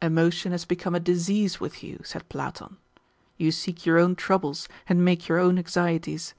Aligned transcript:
"Emotion 0.00 0.50
has 0.50 0.64
become 0.64 0.94
a 0.94 0.98
disease 0.98 1.60
with 1.60 1.84
you," 1.84 2.00
said 2.02 2.26
Platon. 2.30 2.78
"You 3.36 3.52
seek 3.52 3.84
your 3.84 3.98
own 3.98 4.16
troubles, 4.16 4.66
and 4.88 5.04
make 5.04 5.28
your 5.28 5.36
own 5.38 5.58
anxieties." 5.58 6.32